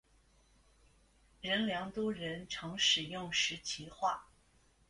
[1.41, 4.27] 仁良都人常使用石岐话。